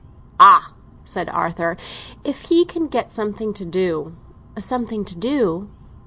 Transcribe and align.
"Ah," 0.39 0.73
said 1.03 1.29
Arthur, 1.29 1.77
"if 2.23 2.45
he 2.49 2.65
can 2.65 2.87
get 2.87 3.11
something 3.11 3.53
to 3.53 3.63
do." 3.65 4.15
"Something 4.57 5.05
to 5.05 5.15
do?" 5.15 5.69